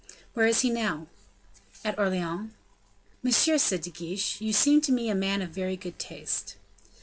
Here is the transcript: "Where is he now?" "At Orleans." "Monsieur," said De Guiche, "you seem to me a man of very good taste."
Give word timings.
"Where 0.33 0.47
is 0.47 0.61
he 0.61 0.71
now?" 0.71 1.05
"At 1.85 1.99
Orleans." 1.99 2.49
"Monsieur," 3.21 3.59
said 3.59 3.83
De 3.83 3.91
Guiche, 3.91 4.41
"you 4.41 4.51
seem 4.51 4.81
to 4.81 4.91
me 4.91 5.09
a 5.11 5.13
man 5.15 5.43
of 5.43 5.51
very 5.51 5.77
good 5.77 5.99
taste." 5.99 6.55